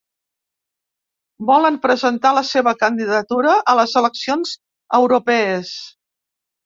Volen 1.49 1.77
presentar 1.83 2.31
la 2.37 2.43
seva 2.53 2.73
candidatura 2.85 3.53
a 3.75 3.79
les 3.81 3.95
eleccions 4.05 4.55
europees. 5.03 5.75